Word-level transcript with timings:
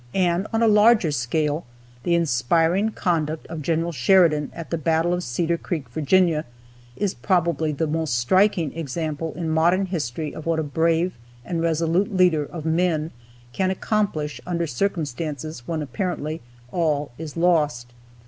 And, 0.15 0.47
on 0.51 0.63
a 0.63 0.67
larger 0.67 1.11
scale, 1.11 1.63
the 2.01 2.15
inspiring 2.15 2.89
conduct 2.89 3.45
of 3.45 3.61
Gen. 3.61 3.91
Sheridan 3.91 4.49
at 4.51 4.71
the 4.71 4.77
battle 4.79 5.13
of 5.13 5.21
Cedar 5.23 5.59
Creek, 5.59 5.87
Virginia, 5.89 6.43
is 6.95 7.13
probably 7.13 7.71
the 7.71 7.85
most 7.85 8.17
striking 8.17 8.75
example 8.75 9.31
in 9.35 9.47
modern 9.47 9.85
history 9.85 10.33
of 10.33 10.47
what 10.47 10.57
a 10.57 10.63
brave 10.63 11.13
and 11.45 11.61
resolute 11.61 12.11
leader 12.15 12.43
of 12.47 12.65
men 12.65 13.11
can 13.53 13.69
accomplish 13.69 14.41
under 14.47 14.65
circumstances 14.65 15.67
when 15.67 15.83
apparently 15.83 16.41
all 16.71 17.11
is 17.19 17.37
lost. 17.37 17.93